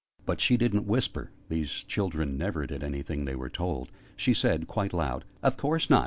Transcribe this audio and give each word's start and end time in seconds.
But 0.25 0.41
she 0.41 0.57
didn't 0.57 0.87
whisper 0.87 1.29
(these 1.47 1.69
children 1.83 2.35
never 2.35 2.65
did 2.65 2.81
anything 2.83 3.23
they 3.25 3.35
were 3.35 3.51
told): 3.51 3.91
she 4.15 4.33
said, 4.33 4.67
quite 4.67 4.93
loud, 4.93 5.25
"Of 5.43 5.57
course 5.57 5.91
not! 5.91 5.99